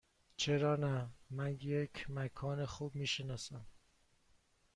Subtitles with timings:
[0.37, 3.65] چرا نه؟ من یک مکان خوب می شناسم.